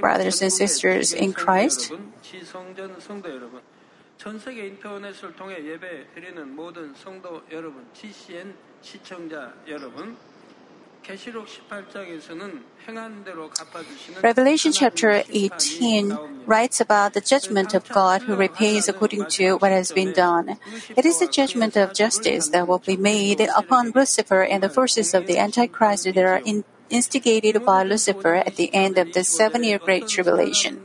[0.00, 1.90] Brothers and sisters in Christ,
[14.22, 19.90] Revelation chapter 18 writes about the judgment of God who repays according to what has
[19.90, 20.58] been done.
[20.96, 25.14] It is the judgment of justice that will be made upon Lucifer and the forces
[25.14, 29.64] of the Antichrist that are in instigated by Lucifer at the end of the seven
[29.64, 30.82] year Great Tribulation.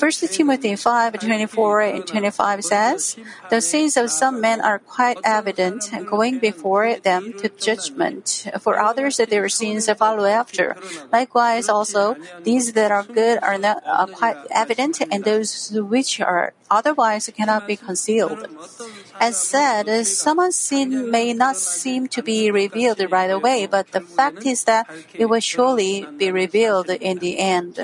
[0.00, 3.16] 1 Timothy 5 24 and 25 says,
[3.50, 8.48] The sins of some men are quite evident, going before them to judgment.
[8.60, 10.76] For others, their sins follow after.
[11.12, 13.82] Likewise, also, these that are good are not
[14.14, 18.46] quite evident, and those which are otherwise cannot be concealed.
[19.20, 24.46] As said, someone's sin may not seem to be revealed right away, but the fact
[24.46, 27.78] is that it will surely be revealed in the end.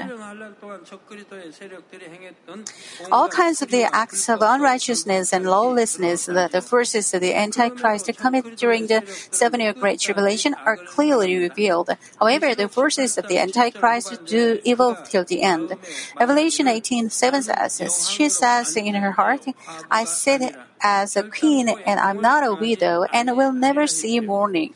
[3.13, 8.11] All kinds of the acts of unrighteousness and lawlessness that the forces of the Antichrist
[8.17, 11.91] commit during the seven year Great Tribulation are clearly revealed.
[12.19, 15.77] However, the forces of the Antichrist do evil till the end.
[16.19, 19.45] Revelation 18 7 says, She says in her heart,
[19.91, 24.75] I said as a queen, and I'm not a widow, and will never see mourning.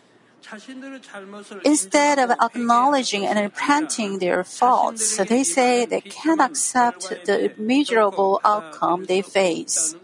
[1.64, 9.04] Instead of acknowledging and repenting their faults, they say they can't accept the miserable outcome
[9.04, 9.94] they face.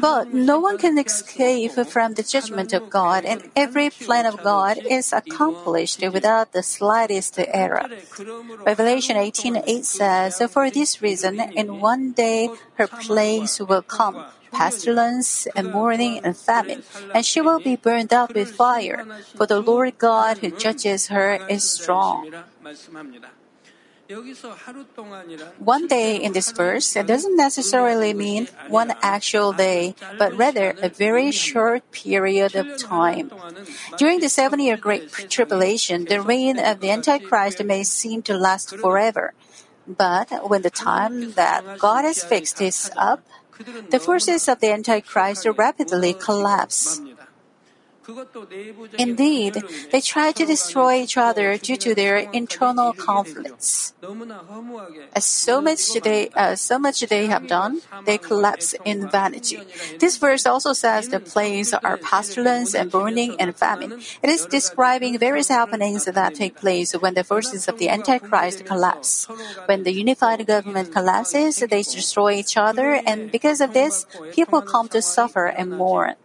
[0.00, 4.78] But no one can escape from the judgment of God, and every plan of God
[4.78, 7.86] is accomplished without the slightest error.
[8.66, 15.46] Revelation 18:8 8 says, "For this reason, in one day her plagues will come." pestilence
[15.56, 19.04] and mourning and famine, and she will be burned up with fire.
[19.34, 22.30] For the Lord God who judges her is strong.
[25.58, 30.88] One day in this verse it doesn't necessarily mean one actual day, but rather a
[30.88, 33.30] very short period of time.
[33.96, 38.76] During the seven year Great Tribulation, the reign of the Antichrist may seem to last
[38.76, 39.34] forever.
[39.86, 43.20] But when the time that God has fixed is up,
[43.90, 47.00] the forces of the Antichrist rapidly collapse.
[48.98, 53.92] Indeed, they try to destroy each other due to their internal conflicts.
[55.14, 59.62] As so much they, uh, so much they have done, they collapse in vanity.
[59.98, 64.00] This verse also says the plagues are pestilence and burning and famine.
[64.22, 69.26] It is describing various happenings that take place when the forces of the Antichrist collapse.
[69.66, 74.88] When the unified government collapses, they destroy each other, and because of this, people come
[74.88, 76.16] to suffer and mourn.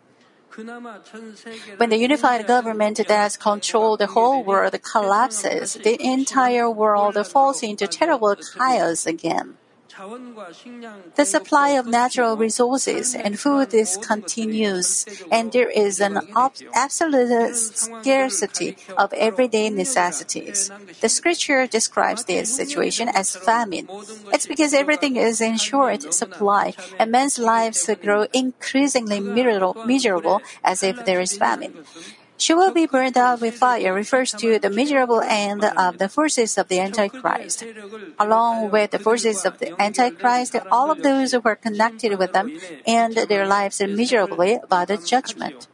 [1.78, 7.88] When the unified government that controls the whole world collapses, the entire world falls into
[7.88, 9.59] terrible chaos again.
[10.00, 16.20] The supply of natural resources and food is continuous, and there is an
[16.74, 20.72] absolute scarcity of everyday necessities.
[21.02, 23.90] The scripture describes this situation as famine.
[24.32, 31.04] It's because everything is in short supply, and men's lives grow increasingly miserable as if
[31.06, 31.74] there is famine.
[32.40, 36.58] She will be burned out with fire refers to the miserable end of the forces
[36.58, 37.66] of the Antichrist.
[38.18, 42.58] Along with the forces of the Antichrist, all of those who are connected with them
[42.88, 45.68] end their lives miserably by the judgment.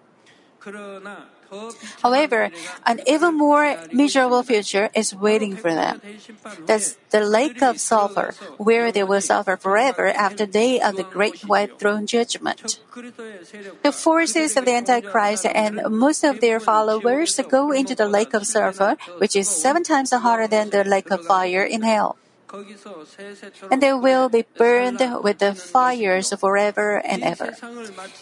[2.02, 2.52] However,
[2.86, 6.02] an even more miserable future is waiting for them.
[6.66, 11.46] That's the lake of sulfur, where they will suffer forever after day of the great
[11.46, 12.80] white throne judgment.
[13.84, 18.46] The forces of the Antichrist and most of their followers go into the lake of
[18.46, 22.18] sulfur, which is seven times hotter than the lake of fire in hell
[23.72, 27.56] and they will be burned with the fires forever and ever.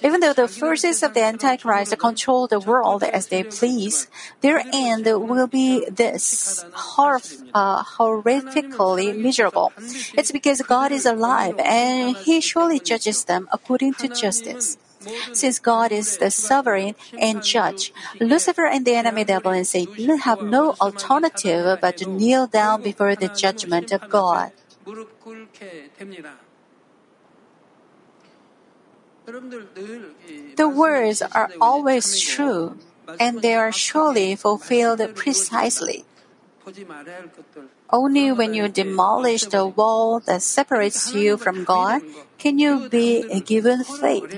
[0.04, 4.08] Even though the forces of the Antichrist control the world as they please,
[4.42, 7.22] their end will be this hor-
[7.54, 9.74] uh, horrifically miserable.
[10.18, 14.78] It's because God is alive and He surely judges them according to justice.
[15.34, 20.42] Since God is the sovereign and judge, Lucifer and the enemy devil and Satan have
[20.42, 24.52] no alternative but to kneel down before the judgment of God.
[30.56, 32.78] The words are always true,
[33.20, 36.06] and they are surely fulfilled precisely.
[37.90, 42.02] Only when you demolish the wall that separates you from God
[42.38, 44.32] can you be given faith.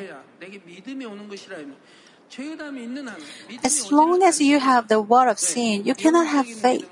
[3.64, 6.90] As long as you have the word of sin, you cannot have faith.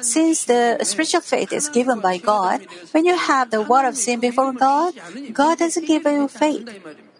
[0.00, 4.20] Since the spiritual faith is given by God, when you have the word of sin
[4.20, 4.94] before God,
[5.32, 6.68] God doesn't give you faith.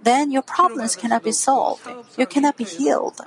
[0.03, 1.87] Then your problems cannot be solved.
[2.17, 3.21] You cannot be healed.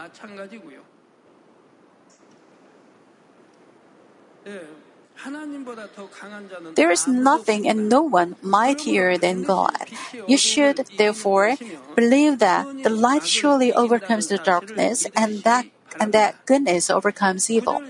[6.75, 9.88] There is nothing and no one mightier than God.
[10.28, 11.56] You should, therefore,
[11.96, 15.66] believe that the light surely overcomes the darkness and that
[16.00, 17.84] and that goodness overcomes evil.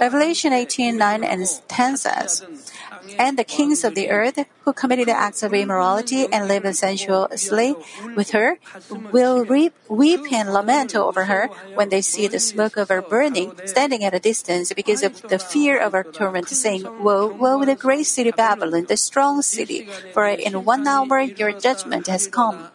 [0.00, 2.42] Revelation 18 9 and 10 says,
[3.18, 7.76] And the kings of the earth who committed acts of immorality and live sensuously
[8.16, 8.58] with her
[9.12, 13.52] will reap, weep and lament over her when they see the smoke of her burning,
[13.64, 17.76] standing at a distance because of the fear of her torment, saying, Woe, woe, the
[17.76, 22.70] great city Babylon, the strong city, for in one hour your judgment has come.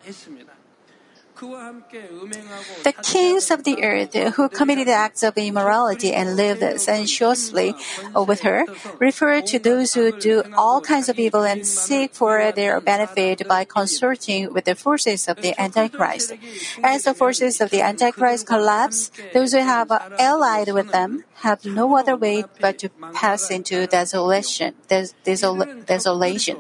[1.40, 7.76] The kings of the earth who committed acts of immorality and lived sensuously
[8.14, 8.66] with her
[9.00, 13.64] refer to those who do all kinds of evil and seek for their benefit by
[13.64, 16.34] consorting with the forces of the Antichrist.
[16.84, 21.96] As the forces of the Antichrist collapse, those who have allied with them have no
[21.98, 24.76] other way but to pass into desolation.
[24.88, 26.58] Des- desol- desolation.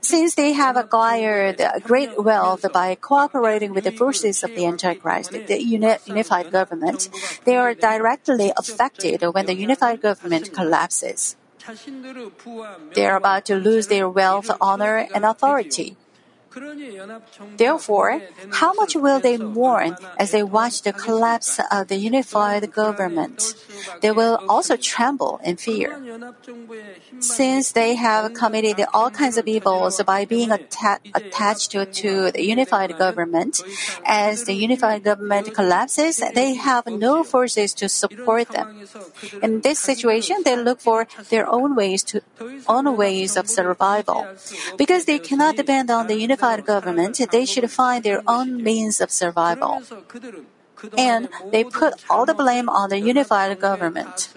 [0.00, 5.62] Since they have acquired great wealth by cooperating with the forces of the Antichrist, the
[5.62, 7.08] uni- unified government,
[7.44, 11.36] they are directly affected when the unified government collapses.
[12.94, 15.96] They are about to lose their wealth, honor, and authority.
[17.56, 18.20] Therefore,
[18.52, 23.54] how much will they mourn as they watch the collapse of the unified government?
[24.00, 26.00] They will also tremble in fear.
[27.18, 32.44] Since they have committed all kinds of evils by being atta- attached to, to the
[32.44, 33.62] unified government,
[34.04, 38.86] as the unified government collapses, they have no forces to support them.
[39.42, 42.20] In this situation, they look for their own ways to
[42.68, 44.26] own ways of survival.
[44.76, 49.10] Because they cannot depend on the unified government, they should find their own means of
[49.10, 49.82] survival.
[50.98, 54.28] And they put all the blame on the unified government.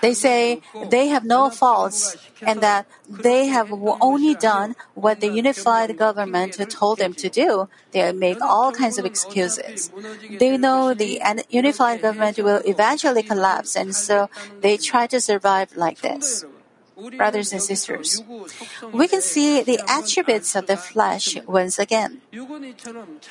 [0.00, 5.96] They say they have no faults and that they have only done what the unified
[5.96, 7.68] government told them to do.
[7.92, 9.92] They make all kinds of excuses.
[10.38, 14.28] They know the unified government will eventually collapse and so
[14.60, 16.44] they try to survive like this.
[17.16, 18.22] Brothers and sisters,
[18.92, 22.20] we can see the attributes of the flesh once again.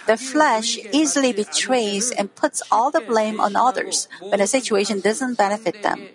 [0.08, 5.38] The flesh easily betrays and puts all the blame on others when a situation doesn't
[5.38, 6.10] benefit them.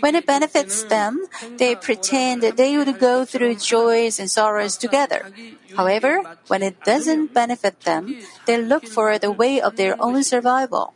[0.00, 1.26] When it benefits them,
[1.58, 5.28] they pretend that they would go through joys and sorrows together.
[5.76, 8.16] However, when it doesn't benefit them,
[8.46, 10.94] they look for the way of their own survival.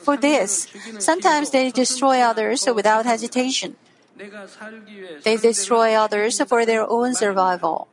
[0.00, 0.68] For this,
[0.98, 3.76] sometimes they destroy others without hesitation.
[5.24, 7.88] They destroy others for their own survival.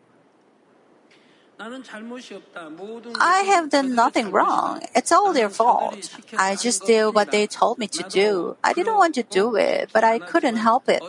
[3.20, 4.82] I have done nothing wrong.
[4.96, 6.10] It's all their fault.
[6.38, 8.58] I just did what they told me to do.
[8.64, 11.02] I didn't want to do it, but I couldn't help it.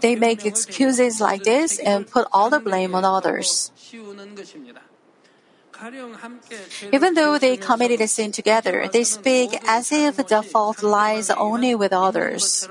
[0.00, 3.72] They make excuses like this and put all the blame on others.
[6.92, 11.74] Even though they committed a sin together, they speak as if the fault lies only
[11.74, 12.68] with others.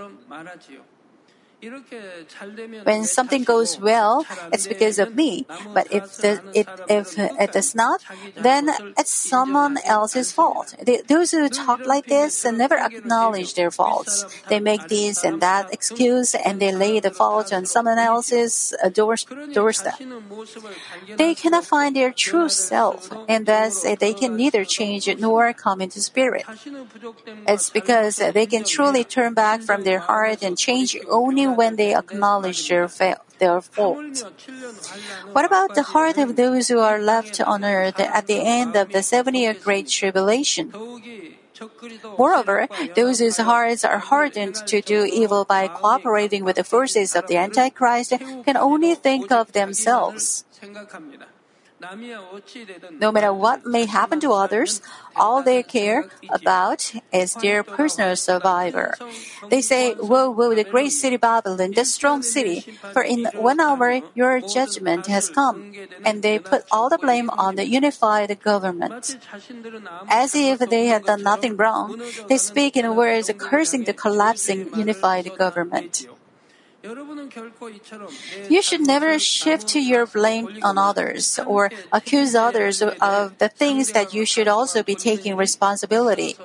[2.83, 5.45] When something goes well, it's because of me.
[5.73, 8.01] But if the, it, if it does not,
[8.37, 10.75] then it's someone else's fault.
[10.81, 14.25] They, those who talk like this never acknowledge their faults.
[14.47, 18.89] They make this and that excuse and they lay the fault on someone else's uh,
[18.89, 19.15] door,
[19.51, 19.99] doorstep.
[21.17, 25.99] They cannot find their true self, and thus they can neither change nor come into
[25.99, 26.45] spirit.
[27.47, 31.95] It's because they can truly turn back from their heart and change only when they
[31.95, 34.25] acknowledge their, fa- their fault.
[35.31, 38.91] What about the heart of those who are left on earth at the end of
[38.91, 40.73] the seven year Great Tribulation?
[42.17, 47.27] Moreover, those whose hearts are hardened to do evil by cooperating with the forces of
[47.27, 48.13] the Antichrist
[48.45, 50.45] can only think of themselves.
[52.99, 54.81] No matter what may happen to others,
[55.15, 58.97] all they care about is their personal survivor.
[59.49, 64.01] They say, Woe, woe, the great city Babylon, the strong city, for in one hour
[64.13, 65.71] your judgment has come.
[66.03, 69.17] And they put all the blame on the unified government.
[70.09, 75.31] As if they had done nothing wrong, they speak in words cursing the collapsing unified
[75.37, 76.07] government.
[76.81, 84.13] You should never shift your blame on others or accuse others of the things that
[84.13, 86.37] you should also be taking responsibility.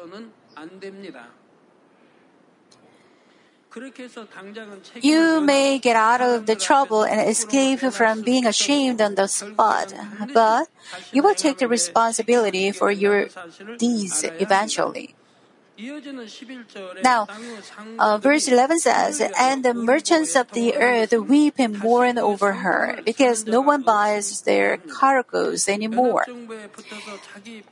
[5.03, 9.93] You may get out of the trouble and escape from being ashamed on the spot,
[10.33, 10.69] but
[11.13, 13.29] you will take the responsibility for your
[13.79, 15.15] deeds eventually.
[17.03, 17.27] Now,
[17.99, 23.01] uh, verse 11 says, And the merchants of the earth weep and mourn over her,
[23.05, 26.27] because no one buys their cargoes anymore.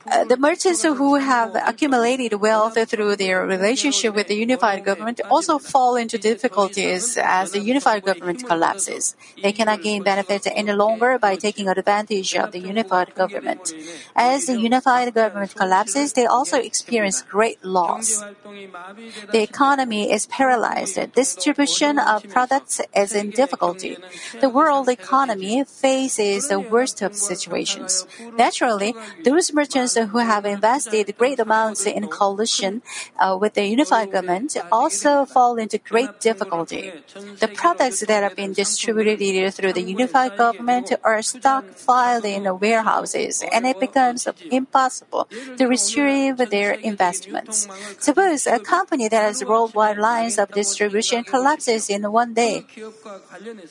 [0.05, 5.57] Uh, the merchants who have accumulated wealth through their relationship with the unified government also
[5.57, 9.15] fall into difficulties as the unified government collapses.
[9.41, 13.73] They cannot gain benefits any longer by taking advantage of the unified government.
[14.13, 20.99] As the unified government collapses, they also experience great loss The economy is paralyzed.
[21.13, 23.97] Distribution of products is in difficulty.
[24.41, 28.05] The world economy faces the worst of situations.
[28.37, 32.81] Naturally, those merchants who have invested great amounts in coalition
[33.17, 36.91] uh, with the unified government also fall into great difficulty.
[37.39, 43.65] The products that have been distributed through the unified government are stockpiled in warehouses, and
[43.65, 47.67] it becomes impossible to retrieve their investments.
[47.99, 52.65] Suppose a company that has worldwide lines of distribution collapses in one day.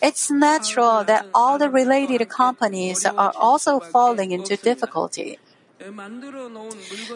[0.01, 5.39] It's natural that all the related companies are also falling into difficulty.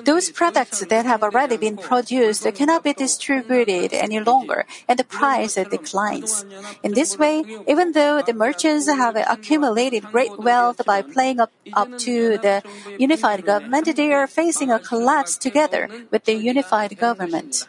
[0.05, 5.55] Those products that have already been produced cannot be distributed any longer, and the price
[5.55, 6.45] declines.
[6.83, 11.97] In this way, even though the merchants have accumulated great wealth by playing up, up
[11.99, 12.63] to the
[12.99, 17.69] unified government, they are facing a collapse together with the unified government.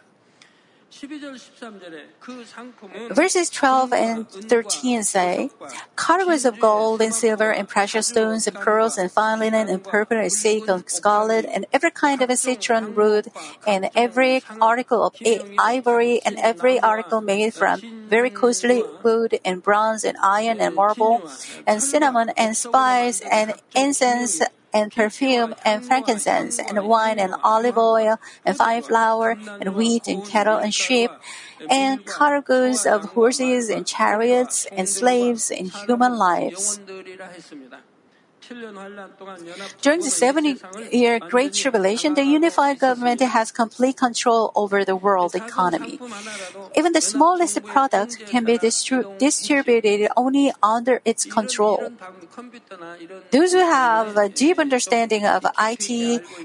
[3.12, 5.50] Verses 12 and 13 say,
[5.96, 10.18] Cargoes of gold and silver and precious stones and pearls and fine linen and purple
[10.18, 13.28] and silk and scarlet and every kind of a citron wood
[13.68, 15.16] and every article of
[15.60, 21.22] ivory and every article made from very costly wood and bronze and iron and marble
[21.68, 24.42] and cinnamon and spice and incense
[24.74, 30.26] and perfume and frankincense and wine and olive oil and fine flour and wheat and
[30.26, 31.12] cattle and sheep
[31.70, 36.80] and cargoes of horses and chariots and slaves and human lives.
[39.82, 40.60] During the 70
[40.92, 46.00] year Great Tribulation, the unified government has complete control over the world economy.
[46.76, 51.92] Even the smallest product can be distri- distributed only under its control.
[53.32, 55.90] Those who have a deep understanding of IT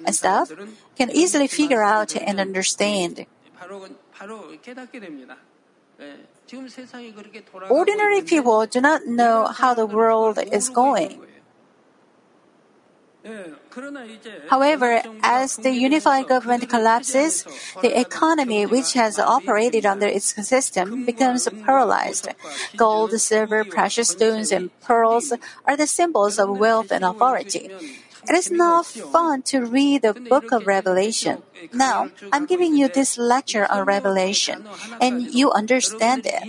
[0.04, 0.52] and stuff
[0.96, 3.26] can easily figure out and understand.
[7.70, 11.20] Ordinary people do not know how the world is going.
[14.50, 17.46] However, as the unified government collapses,
[17.80, 22.28] the economy which has operated under its system becomes paralyzed.
[22.76, 25.32] Gold, silver, precious stones, and pearls
[25.64, 27.70] are the symbols of wealth and authority.
[28.28, 31.42] It is not fun to read the book of Revelation.
[31.72, 34.64] Now, I'm giving you this lecture on Revelation,
[35.00, 36.42] and you understand it.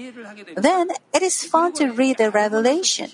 [0.55, 3.09] Then, it is fun to read the Revelation.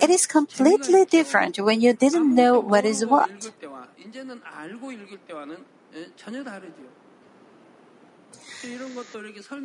[0.00, 3.52] It is completely different when you didn't know what is what.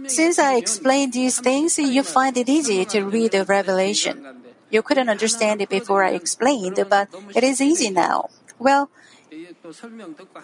[0.08, 4.24] Since I explained these things, you find it easy to read the Revelation.
[4.70, 8.30] You couldn't understand it before I explained, but it is easy now.
[8.58, 8.90] Well,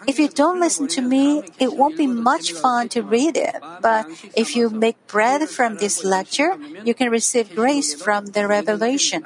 [0.06, 3.56] if you don't listen to me, it won't be much fun to read it.
[3.80, 9.24] But if you make bread from this lecture, you can receive grace from the revelation.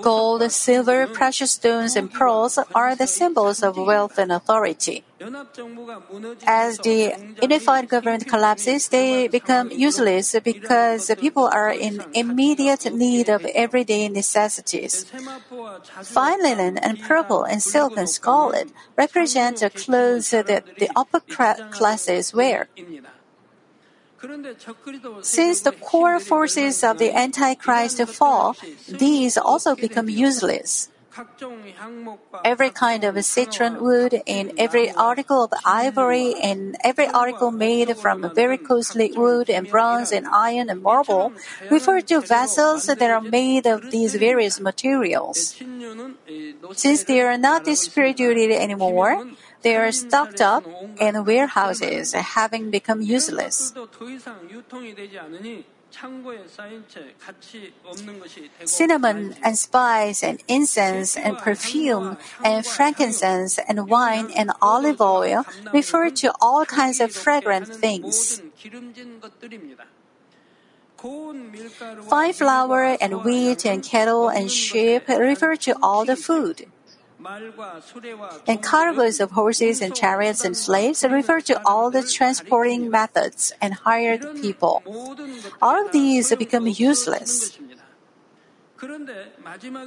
[0.00, 5.04] Gold, silver, precious stones, and pearls are the symbols of wealth and authority.
[6.46, 13.44] As the unified government collapses, they become useless because people are in immediate need of
[13.46, 15.04] everyday necessities.
[16.02, 20.46] Fine linen and purple and silk and scarlet represent the clothes that
[20.78, 22.68] the upper classes wear.
[25.22, 28.56] Since the core forces of the Antichrist fall,
[28.88, 30.88] these also become useless.
[32.44, 38.32] Every kind of citron wood and every article of ivory and every article made from
[38.34, 41.32] very costly wood and bronze and iron and marble
[41.70, 45.56] refer to vessels that are made of these various materials.
[46.72, 49.26] Since they are not distributed anymore,
[49.62, 50.64] they are stocked up
[51.00, 53.74] in warehouses, having become useless.
[58.64, 66.10] Cinnamon and spice and incense and perfume and frankincense and wine and olive oil refer
[66.10, 68.42] to all kinds of fragrant things.
[72.08, 76.66] Fine flour and wheat and cattle and sheep refer to all the food.
[78.46, 83.74] And cargoes of horses and chariots and slaves refer to all the transporting methods and
[83.74, 84.82] hired people.
[85.60, 87.58] All of these become useless.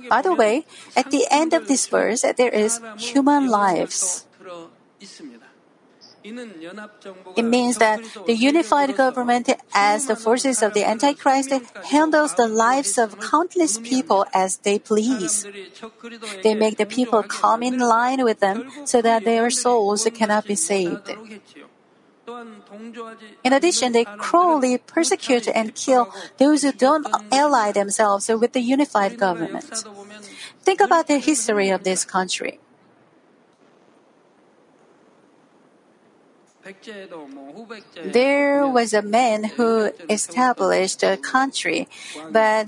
[0.09, 4.27] By the way, at the end of this verse, there is human lives.
[6.23, 11.51] It means that the unified government, as the forces of the Antichrist,
[11.85, 15.47] handles the lives of countless people as they please.
[16.43, 20.55] They make the people come in line with them so that their souls cannot be
[20.55, 21.09] saved.
[23.43, 29.17] In addition, they cruelly persecute and kill those who don't ally themselves with the unified
[29.17, 29.83] government.
[30.61, 32.59] Think about the history of this country.
[38.03, 41.87] There was a man who established a country,
[42.31, 42.67] but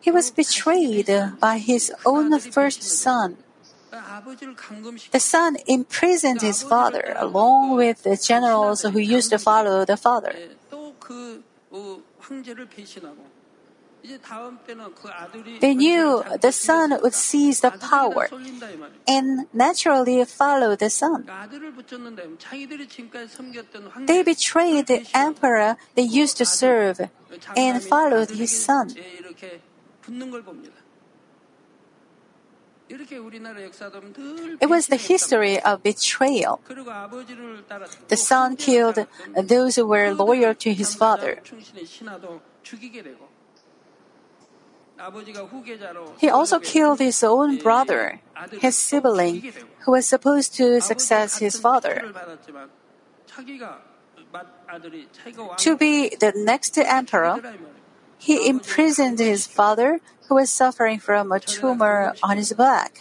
[0.00, 1.10] he was betrayed
[1.40, 3.38] by his own first son.
[5.10, 10.34] The son imprisoned his father along with the generals who used to follow the father.
[15.60, 18.28] They knew the son would seize the power
[19.08, 21.26] and naturally follow the son.
[24.06, 27.00] They betrayed the emperor they used to serve
[27.56, 28.94] and followed his son.
[32.88, 36.60] It was the history of betrayal.
[38.08, 41.42] The son killed those who were loyal to his father.
[46.18, 48.20] He also killed his own brother,
[48.60, 49.52] his sibling,
[49.84, 52.12] who was supposed to succeed his father.
[55.58, 57.40] To be the next emperor,
[58.18, 62.96] he imprisoned his father, who was suffering from a tumor on his back.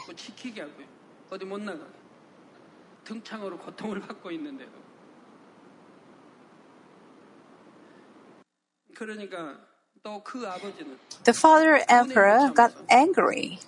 [11.23, 13.59] The father emperor got angry.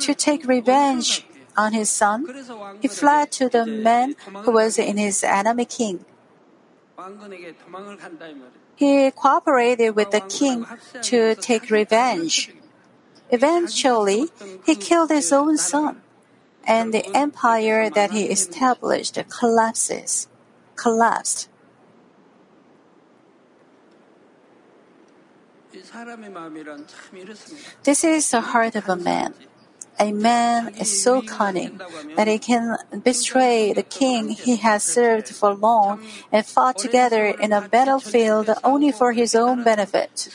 [0.00, 1.24] To take revenge
[1.56, 2.28] on his son,
[2.80, 6.04] he fled to the man who was in his enemy king.
[8.76, 10.66] He cooperated with the king
[11.02, 12.52] to take revenge.
[13.30, 14.28] Eventually,
[14.66, 16.02] he killed his own son,
[16.64, 20.28] and the empire that he established collapses,
[20.76, 21.49] collapsed.
[27.84, 29.34] This is the heart of a man.
[29.98, 31.78] A man is so cunning
[32.16, 36.00] that he can betray the king he has served for long
[36.32, 40.34] and fought together in a battlefield only for his own benefit.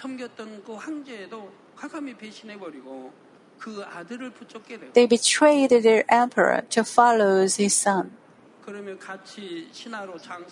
[4.93, 8.11] They betrayed their emperor to follow his son.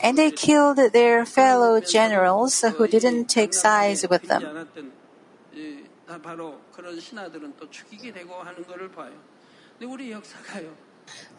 [0.01, 4.67] And they killed their fellow generals who didn't take sides with them.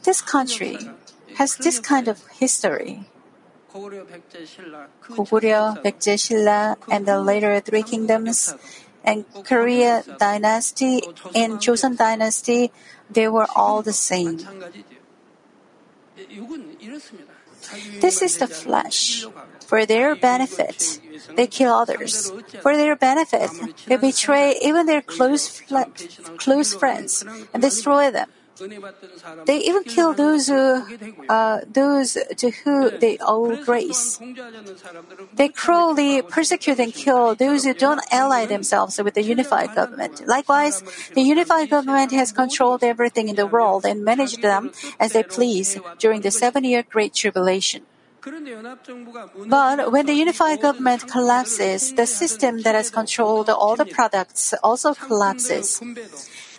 [0.03, 0.79] This country
[1.37, 3.05] has this kind of history.
[3.73, 4.07] Goguryeo,
[5.83, 8.55] Baekje, Silla, and the later three kingdoms,
[9.03, 11.03] and Goryeo dynasty
[11.35, 12.71] and Joseon dynasty,
[13.11, 14.39] they were all the same.
[18.01, 19.25] This is the flesh.
[19.67, 21.01] For their benefit,
[21.37, 22.31] they kill others.
[22.61, 23.51] For their benefit,
[23.87, 25.91] they betray even their close, fle-
[26.37, 28.29] close friends and destroy them.
[29.47, 30.87] They even kill those who,
[31.29, 34.21] uh, those to whom they owe grace.
[35.35, 40.27] They cruelly persecute and kill those who don't ally themselves with the unified government.
[40.27, 40.83] Likewise,
[41.15, 45.77] the unified government has controlled everything in the world and managed them as they please
[45.99, 47.83] during the seven-year Great Tribulation.
[49.49, 54.95] But when the unified government collapses, the system that has controlled all the products also
[54.95, 55.81] collapses.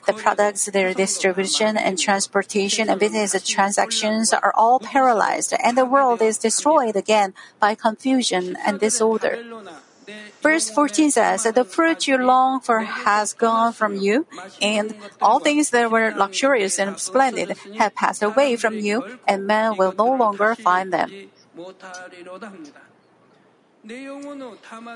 [0.05, 6.21] The products, their distribution and transportation and business transactions are all paralyzed, and the world
[6.21, 9.43] is destroyed again by confusion and disorder.
[10.41, 14.27] Verse 14 says, The fruit you long for has gone from you,
[14.61, 19.77] and all things that were luxurious and splendid have passed away from you, and man
[19.77, 21.09] will no longer find them.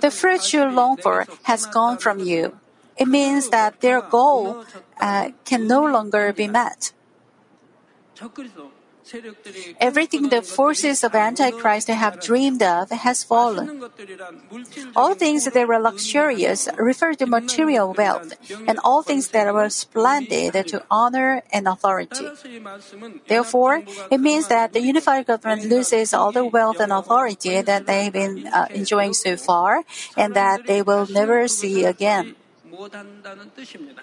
[0.01, 2.59] The fruit you long for has gone from you.
[2.99, 4.65] It means that their goal
[4.99, 6.91] uh, can no longer be met.
[9.79, 13.89] Everything the forces of Antichrist have dreamed of has fallen.
[14.95, 18.33] All things that were luxurious refer to material wealth,
[18.67, 22.27] and all things that were splendid to honor and authority.
[23.27, 23.81] Therefore,
[24.11, 28.45] it means that the unified government loses all the wealth and authority that they've been
[28.47, 29.83] uh, enjoying so far,
[30.15, 32.35] and that they will never see again.
[32.79, 34.01] 무엇한다는 뜻입니다.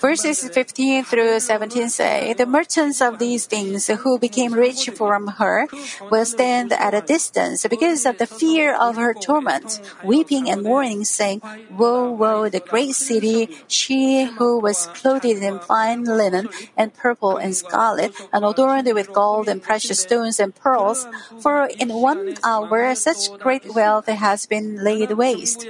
[0.00, 5.66] Verses 15 through 17 say, The merchants of these things who became rich from her
[6.10, 11.04] will stand at a distance because of the fear of her torment, weeping and mourning,
[11.04, 17.38] saying, Woe, woe, the great city, she who was clothed in fine linen and purple
[17.38, 21.08] and scarlet, and adorned with gold and precious stones and pearls,
[21.40, 25.66] for in one hour such great wealth has been laid waste.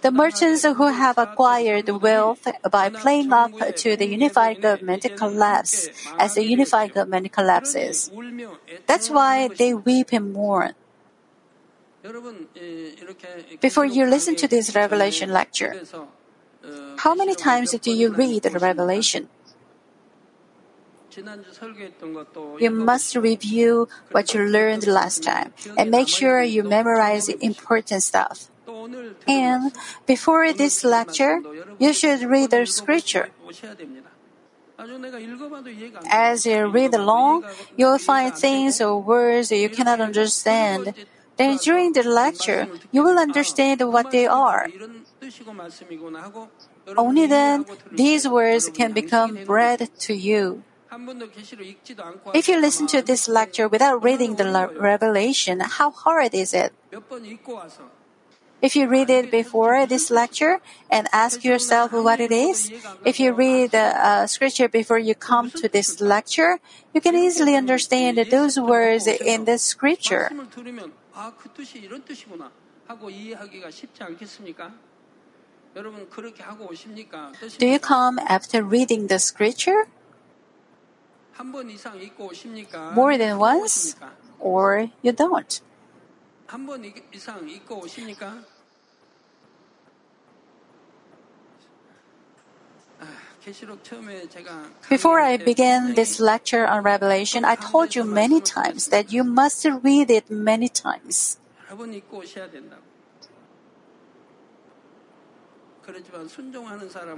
[0.00, 6.34] The merchants who have acquired wealth by playing up to the unified government collapse as
[6.34, 8.10] the unified government collapses.
[8.86, 10.74] That's why they weep and mourn.
[13.60, 15.82] Before you listen to this revelation lecture,
[16.98, 19.28] how many times do you read the revelation?
[22.58, 28.48] You must review what you learned last time and make sure you memorize important stuff.
[29.26, 29.72] And
[30.06, 31.40] before this lecture,
[31.78, 33.30] you should read the scripture.
[36.10, 37.44] As you read along,
[37.76, 40.94] you'll find things or words that you cannot understand.
[41.36, 44.68] Then during the lecture, you will understand what they are.
[46.96, 50.64] Only then, these words can become bread to you.
[52.34, 56.72] If you listen to this lecture without reading the revelation, how hard is it?
[58.62, 62.70] If you read it before this lecture and ask yourself what it is,
[63.04, 66.60] if you read the uh, scripture before you come to this lecture,
[66.94, 70.30] you can easily understand those words in the scripture.
[77.58, 79.88] Do you come after reading the scripture?
[82.94, 83.96] More than once?
[84.38, 85.60] Or you don't?
[94.88, 99.64] Before I begin this lecture on Revelation, I told you many times that you must
[99.82, 101.38] read it many times.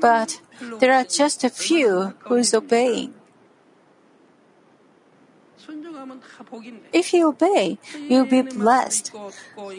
[0.00, 0.40] But
[0.80, 3.14] there are just a few who's obeying.
[6.92, 9.12] If you obey, you'll be blessed.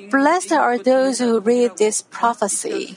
[0.10, 2.96] Blessed are those who read this prophecy.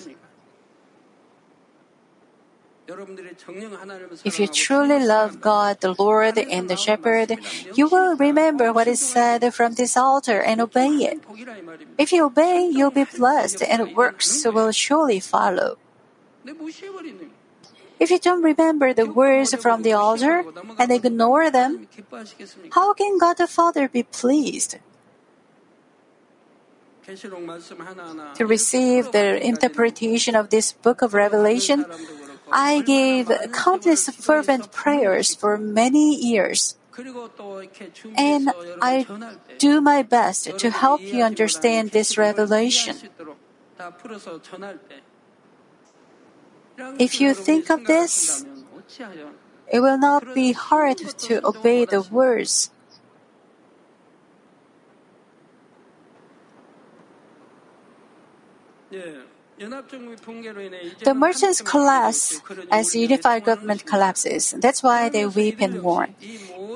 [4.25, 7.37] If you truly love God, the Lord, and the Shepherd,
[7.75, 11.21] you will remember what is said from this altar and obey it.
[11.99, 15.77] If you obey, you'll be blessed, and works will surely follow.
[17.99, 20.45] If you don't remember the words from the altar
[20.79, 21.89] and ignore them,
[22.73, 24.79] how can God the Father be pleased?
[28.37, 31.87] To receive the interpretation of this book of Revelation,
[32.53, 36.77] I gave countless fervent prayers for many years.
[38.17, 38.51] And
[38.83, 39.07] I
[39.59, 42.97] do my best to help you understand this revelation.
[46.99, 48.45] If you think of this,
[49.71, 52.71] it will not be hard to obey the words.
[61.05, 64.53] The merchants collapse as the unified government collapses.
[64.57, 66.15] That's why they weep and mourn.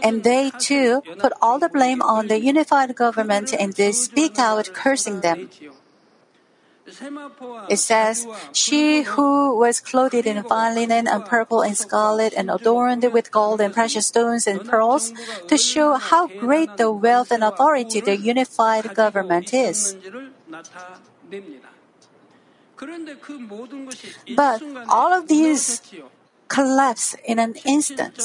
[0.03, 4.73] And they too put all the blame on the unified government and they speak out
[4.75, 5.49] cursing them.
[7.69, 13.05] It says, She who was clothed in fine linen and purple and scarlet and adorned
[13.13, 15.13] with gold and precious stones and pearls,
[15.47, 19.97] to show how great the wealth and authority the unified government is.
[24.35, 25.81] But all of these
[26.49, 28.19] collapse in an instant.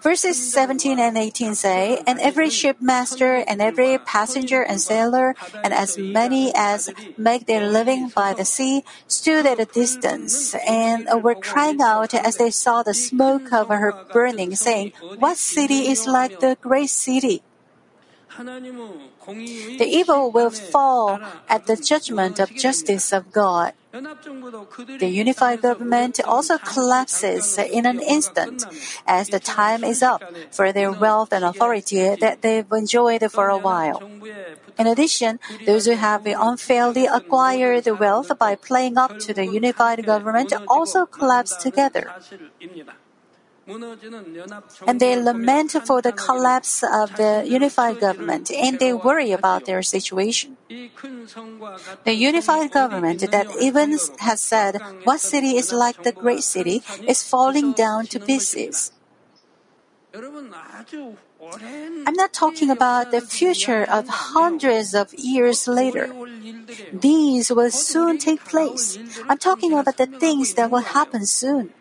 [0.00, 5.98] Verses 17 and 18 say, And every shipmaster and every passenger and sailor, and as
[5.98, 11.80] many as make their living by the sea, stood at a distance, and were crying
[11.82, 16.56] out as they saw the smoke of her burning, saying, What city is like the
[16.60, 17.42] great city?
[18.38, 23.74] The evil will fall at the judgment of justice of God.
[23.92, 28.64] The unified government also collapses in an instant
[29.06, 33.58] as the time is up for their wealth and authority that they've enjoyed for a
[33.58, 34.02] while.
[34.78, 40.52] In addition, those who have unfairly acquired wealth by playing up to the unified government
[40.68, 42.10] also collapse together.
[43.66, 49.82] And they lament for the collapse of the unified government and they worry about their
[49.82, 50.56] situation.
[50.68, 57.22] The unified government that even has said, What city is like the great city, is
[57.22, 58.90] falling down to pieces.
[62.04, 66.12] I'm not talking about the future of hundreds of years later.
[66.92, 68.98] These will soon take place.
[69.28, 71.72] I'm talking about the things that will happen soon.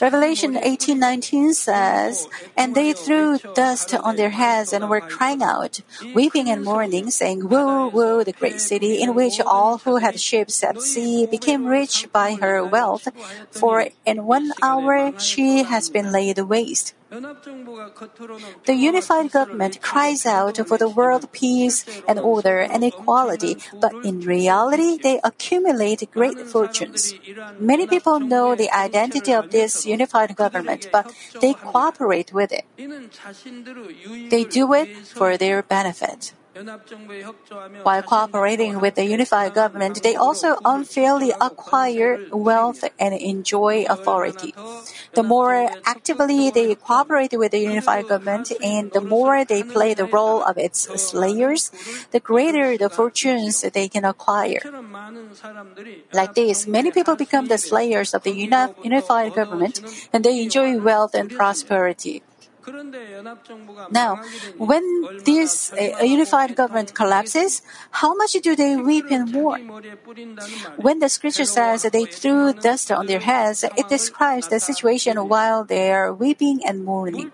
[0.00, 5.80] Revelation 18:19 says, "And they threw dust on their heads and were crying out,
[6.14, 10.64] weeping and mourning, saying, Woe, woe, the great city in which all who had ships
[10.64, 13.08] at sea became rich by her wealth,
[13.50, 16.94] for in one hour she has been laid waste."
[18.64, 24.20] The unified government cries out for the world peace and order and equality, but in
[24.20, 27.14] reality, they accumulate great fortunes.
[27.60, 32.64] Many people know the identity of this unified government, but they cooperate with it.
[34.30, 36.32] They do it for their benefit.
[37.82, 44.54] While cooperating with the unified government, they also unfairly acquire wealth and enjoy authority.
[45.14, 50.04] The more actively they cooperate with the unified government and the more they play the
[50.04, 51.70] role of its slayers,
[52.10, 54.60] the greater the fortunes they can acquire.
[56.12, 59.80] Like this, many people become the slayers of the unified government
[60.12, 62.22] and they enjoy wealth and prosperity.
[63.90, 64.22] Now,
[64.56, 64.84] when
[65.24, 69.68] this uh, unified government collapses, how much do they weep and mourn?
[70.76, 75.64] When the scripture says they threw dust on their heads, it describes the situation while
[75.64, 77.32] they are weeping and mourning.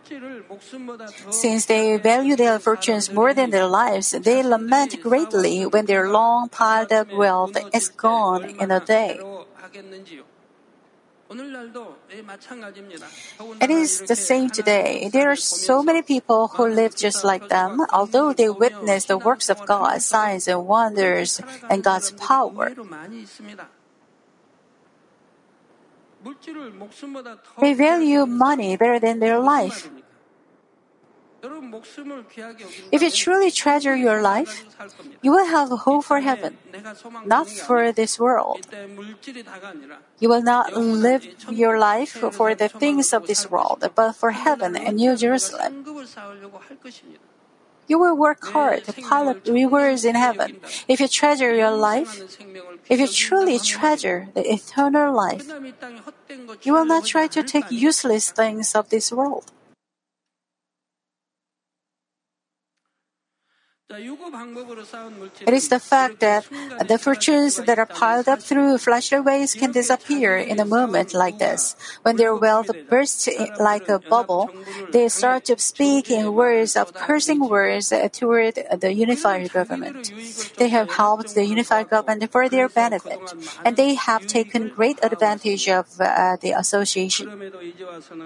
[1.30, 6.48] Since they value their fortunes more than their lives, they lament greatly when their long
[6.48, 9.20] piled up wealth is gone in a day.
[13.61, 15.09] It is the same today.
[15.12, 19.48] There are so many people who live just like them, although they witness the works
[19.48, 22.72] of God, signs and wonders, and God's power.
[27.61, 29.88] They value money better than their life.
[32.90, 34.64] If you truly treasure your life,
[35.22, 36.59] you will have hope for heaven,
[37.24, 38.66] not for this world.
[40.18, 44.77] You will not live your life for the things of this world, but for heaven
[44.77, 45.87] and New Jerusalem.
[47.87, 50.61] You will work hard to pile up rewards in heaven.
[50.88, 52.37] If you treasure your life,
[52.90, 55.48] if you truly treasure the eternal life,
[56.62, 59.53] you will not try to take useless things of this world.
[63.90, 66.44] It is the fact that
[66.87, 71.38] the fortunes that are piled up through fleshly ways can disappear in a moment like
[71.38, 71.74] this.
[72.03, 74.51] When their wealth bursts like a bubble,
[74.92, 80.12] they start to speak in words of cursing words toward the unified government.
[80.59, 83.33] They have helped the unified government for their benefit,
[83.64, 87.53] and they have taken great advantage of uh, the association.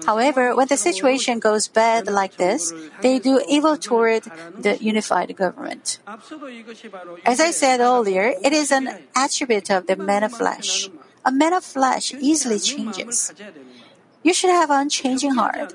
[0.05, 4.23] However, when the situation goes bad like this, they do evil toward
[4.59, 5.99] the unified government government.
[7.25, 10.89] As I said earlier, it is an attribute of the man of flesh.
[11.25, 13.33] A man of flesh easily changes.
[14.23, 15.73] You should have an unchanging heart.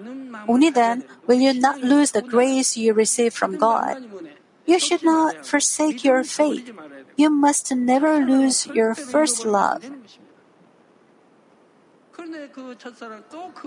[0.48, 4.04] Only then will you not lose the grace you receive from God.
[4.66, 6.72] You should not forsake your faith.
[7.16, 9.90] You must never lose your first love.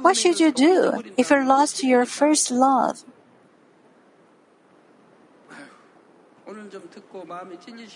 [0.02, 3.04] What should you do if you lost your first love?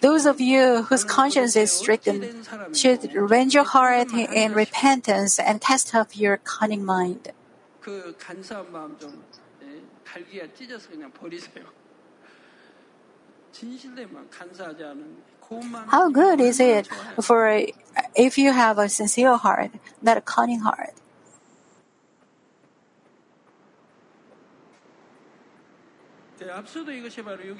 [0.01, 5.93] Those of you whose conscience is stricken should rend your heart in repentance and test
[5.95, 7.31] off your cunning mind.
[15.87, 16.87] How good is it
[17.21, 17.65] for
[18.15, 20.93] if you have a sincere heart, not a cunning heart?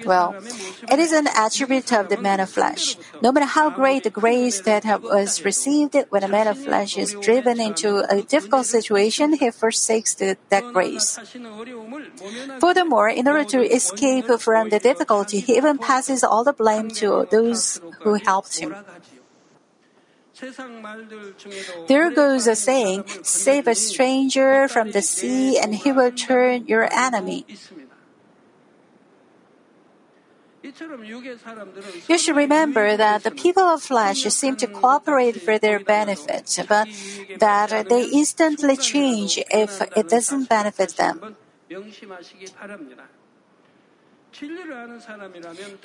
[0.05, 0.35] Well,
[0.91, 2.97] it is an attribute of the man of flesh.
[3.21, 7.15] No matter how great the grace that was received, when a man of flesh is
[7.21, 11.17] driven into a difficult situation, he forsakes the, that grace.
[12.59, 17.27] Furthermore, in order to escape from the difficulty, he even passes all the blame to
[17.31, 18.75] those who helped him.
[21.87, 26.91] There goes a saying, save a stranger from the sea and he will turn your
[26.91, 27.45] enemy.
[32.07, 36.87] You should remember that the people of flesh seem to cooperate for their benefit, but
[37.39, 41.37] that they instantly change if it doesn't benefit them.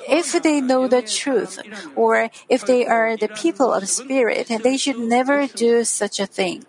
[0.08, 1.60] If they know the truth,
[1.94, 6.64] or if they are the people of spirit, they should never do such a thing.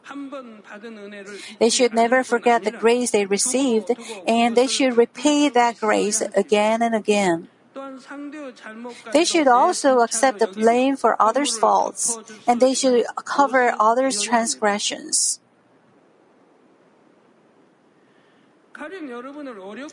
[1.60, 3.90] They should never forget the grace they received,
[4.28, 7.50] and they should repay that grace again and again.
[9.14, 15.40] They should also accept the blame for others' faults, and they should cover others' transgressions.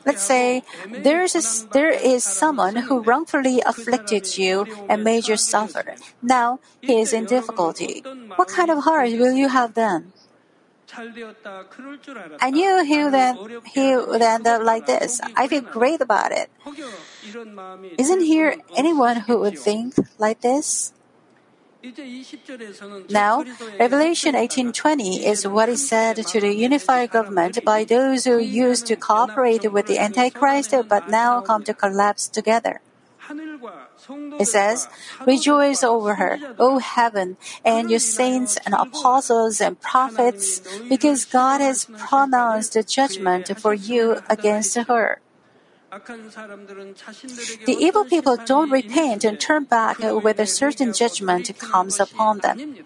[0.07, 5.97] Let's say there is, there is someone who wrongfully afflicted you and made you suffer.
[6.23, 8.03] Now he is in difficulty.
[8.37, 10.13] What kind of heart will you have then?
[12.41, 15.21] I knew he would, end, he would end up like this.
[15.37, 16.51] I feel great about it.
[17.99, 20.93] Isn't here anyone who would think like this?
[23.09, 23.45] Now,
[23.79, 28.97] Revelation 18:20 is what is said to the unified government by those who used to
[28.97, 32.81] cooperate with the Antichrist but now come to collapse together.
[34.38, 34.88] It says,
[35.27, 41.87] Rejoice over her, O heaven, and your saints and apostles and prophets, because God has
[41.97, 45.21] pronounced judgment for you against her.
[45.90, 52.77] The evil people don't repent and turn back with a certain judgment comes upon them.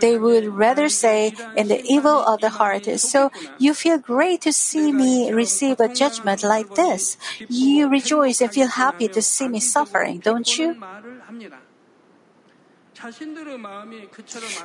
[0.00, 4.42] They would rather say in the evil of the heart, is So you feel great
[4.42, 7.16] to see me receive a judgment like this.
[7.48, 10.76] You rejoice and feel happy to see me suffering, don't you?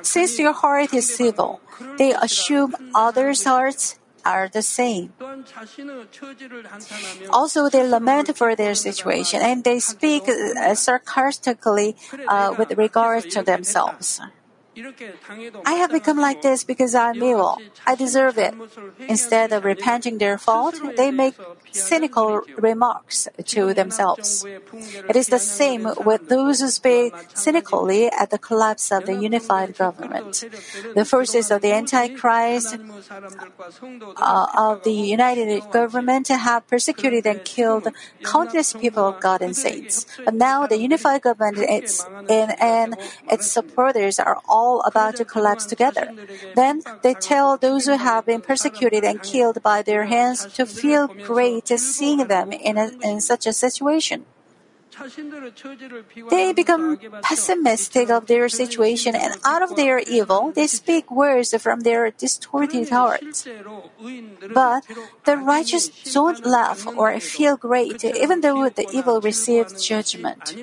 [0.02, 1.60] Since your heart is evil,
[1.98, 5.12] they assume others' hearts are the same.
[7.30, 11.96] Also, they lament for their situation and they speak uh, sarcastically
[12.28, 14.20] uh, with regard to themselves.
[15.64, 17.58] I have become like this because I'm evil.
[17.86, 18.54] I deserve it.
[19.08, 21.34] Instead of repenting their fault, they make
[21.70, 24.44] cynical remarks to themselves.
[25.08, 29.76] It is the same with those who speak cynically at the collapse of the unified
[29.76, 30.44] government.
[30.94, 32.76] The forces of the Antichrist
[34.16, 37.88] uh, of the united government have persecuted and killed
[38.24, 40.06] countless people of God and saints.
[40.24, 41.58] But now the unified government
[42.28, 42.96] and
[43.30, 46.06] its supporters are all about to collapse together.
[46.54, 51.08] Then they tell those who have been persecuted and killed by their hands to feel
[51.08, 54.26] great seeing them in, a, in such a situation.
[56.30, 61.80] They become pessimistic of their situation and out of their evil, they speak words from
[61.80, 63.46] their distorted hearts.
[64.54, 64.84] But
[65.24, 70.54] the righteous don't laugh or feel great even though the evil receive judgment.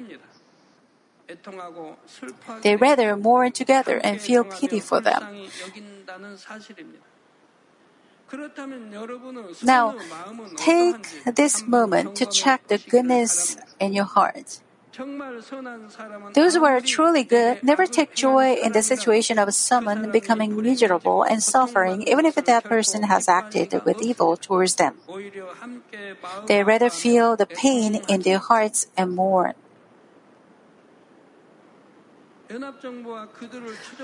[2.62, 5.48] They rather mourn together and feel pity for them.
[9.64, 9.96] Now,
[10.56, 14.62] take this moment to check the goodness in your heart.
[16.34, 21.24] Those who are truly good never take joy in the situation of someone becoming miserable
[21.24, 24.96] and suffering, even if that person has acted with evil towards them.
[26.48, 29.54] They rather feel the pain in their hearts and mourn.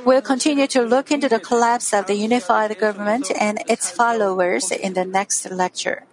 [0.05, 4.93] We'll continue to look into the collapse of the unified government and its followers in
[4.93, 6.03] the next lecture.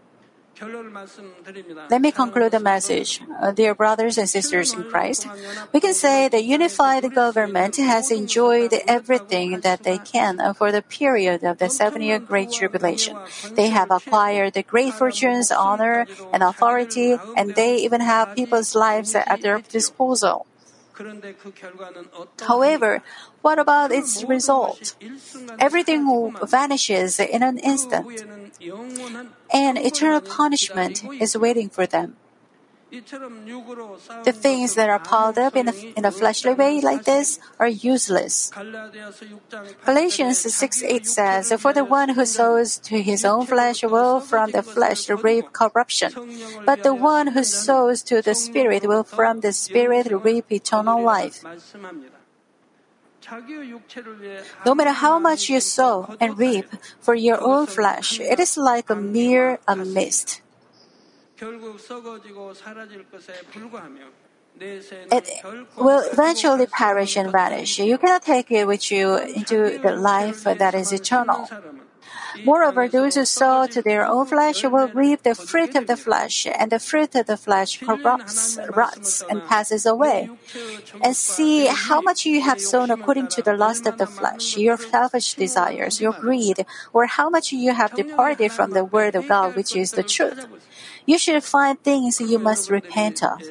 [1.90, 3.20] Let me conclude the message.
[3.40, 5.26] Uh, dear brothers and sisters in Christ,
[5.72, 11.42] we can say the unified government has enjoyed everything that they can for the period
[11.42, 13.16] of the seven year Great Tribulation.
[13.52, 19.14] They have acquired the great fortunes, honor, and authority, and they even have people's lives
[19.14, 20.46] at their disposal.
[22.46, 23.02] However,
[23.42, 24.96] what about its result?
[25.58, 26.04] Everything
[26.42, 28.24] vanishes in an instant,
[29.52, 32.16] and eternal punishment is waiting for them.
[34.24, 37.68] The things that are piled up in a, in a fleshly way like this are
[37.68, 38.52] useless.
[39.84, 44.52] Galatians 6 8 says, For the one who sows to his own flesh will from
[44.52, 46.12] the flesh reap corruption,
[46.64, 51.44] but the one who sows to the Spirit will from the Spirit reap eternal life.
[54.66, 56.66] No matter how much you sow and reap
[57.00, 60.42] for your own flesh, it is like a mere a mist.
[64.60, 65.42] It
[65.76, 67.78] will eventually perish and vanish.
[67.78, 71.48] You cannot take it with you into the life that is eternal.
[72.44, 76.46] Moreover, those who sow to their own flesh will reap the fruit of the flesh,
[76.46, 80.30] and the fruit of the flesh corrupts, rots, and passes away.
[81.02, 84.76] And see how much you have sown according to the lust of the flesh, your
[84.76, 89.54] selfish desires, your greed, or how much you have departed from the word of God,
[89.54, 90.46] which is the truth.
[91.06, 93.42] You should find things you must repent of.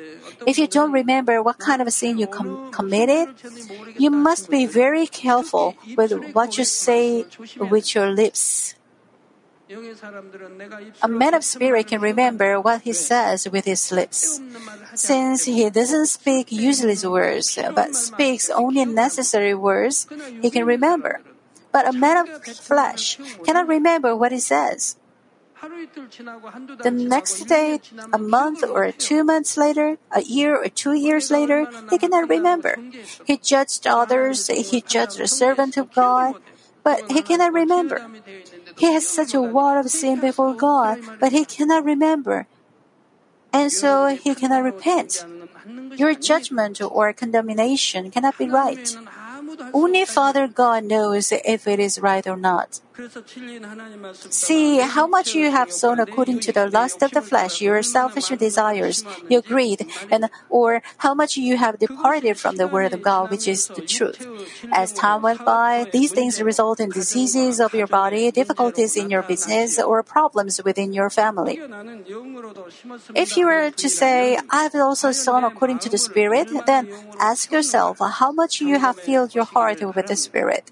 [0.46, 3.30] If you don't remember what kind of sin you com- committed,
[3.98, 7.26] you must be very careful with what you say
[7.60, 8.76] with your lips.
[11.02, 14.42] A man of spirit can remember what he says with his lips.
[14.94, 20.08] Since he doesn't speak useless words, but speaks only necessary words,
[20.42, 21.22] he can remember.
[21.72, 24.98] But a man of flesh cannot remember what he says.
[25.64, 27.80] The next day,
[28.12, 32.78] a month or two months later, a year or two years later, he cannot remember.
[33.24, 36.36] He judged others, he judged a servant of God,
[36.84, 38.02] but he cannot remember.
[38.78, 42.48] He has such a wall of sin before God, but he cannot remember.
[43.54, 45.26] And so he cannot repent.
[45.96, 48.98] Your judgment or condemnation cannot be right.
[49.74, 52.82] Only Father God knows if it is right or not.
[54.30, 58.30] See how much you have sown according to the lust of the flesh, your selfish
[58.30, 63.32] desires, your greed, and or how much you have departed from the word of God,
[63.32, 64.28] which is the truth.
[64.72, 69.24] As time went by, these things result in diseases of your body, difficulties in your
[69.24, 71.60] business, or problems within your family.
[73.16, 76.90] If you were to say, I've also sown according to the Spirit, then
[77.20, 80.72] ask yourself how much you have filled your heart with the Spirit.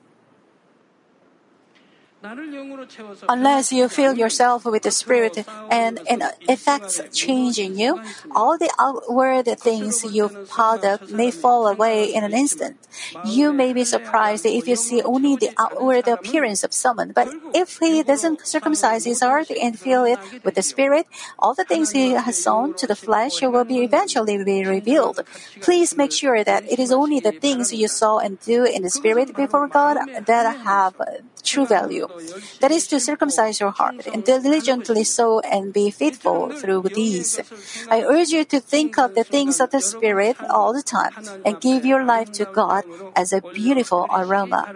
[3.29, 7.99] Unless you fill yourself with the Spirit and it affects uh, change in you,
[8.35, 12.77] all the outward things you've piled up may fall away in an instant.
[13.23, 17.79] You may be surprised if you see only the outward appearance of someone, but if
[17.79, 21.07] he doesn't circumcise his heart and fill it with the Spirit,
[21.39, 25.21] all the things he has sown to the flesh will be eventually be revealed.
[25.59, 28.89] Please make sure that it is only the things you sow and do in the
[28.89, 30.95] Spirit before God that have
[31.41, 32.07] true value.
[32.59, 37.39] That is to circumcise your heart and diligently sow and be faithful through these.
[37.89, 41.11] I urge you to think of the things of the Spirit all the time
[41.45, 42.85] and give your life to God
[43.15, 44.69] as a beautiful aroma.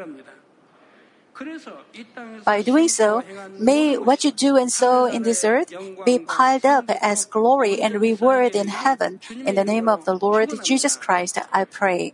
[2.45, 3.23] By doing so,
[3.59, 5.73] may what you do and sow in this earth
[6.05, 9.19] be piled up as glory and reward in heaven.
[9.45, 12.13] In the name of the Lord Jesus Christ, I pray.